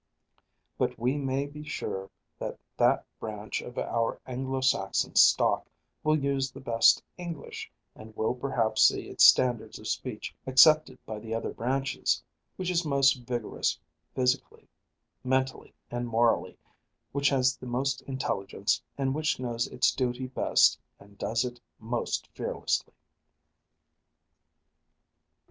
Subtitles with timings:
[0.79, 2.09] But we may be sure
[2.39, 5.67] that that branch of our Anglo Saxon stock
[6.03, 11.19] will use the best English, and will perhaps see its standards of speech accepted by
[11.19, 12.23] the other branches,
[12.55, 13.77] which is most vigorous
[14.15, 14.67] physically,
[15.23, 16.57] mentally, and morally,
[17.11, 22.27] which has the most intelligence, and which knows its duty best and does it most
[22.33, 22.95] fearlessly.